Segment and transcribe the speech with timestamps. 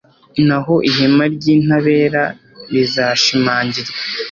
[0.47, 2.23] naho ihema ry’intabera
[2.73, 3.97] rizashimangirwa